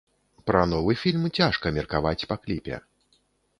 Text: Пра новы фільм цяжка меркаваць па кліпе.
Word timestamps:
Пра 0.51 0.63
новы 0.71 0.95
фільм 1.01 1.27
цяжка 1.37 1.73
меркаваць 1.77 2.27
па 2.35 2.41
кліпе. 2.43 2.83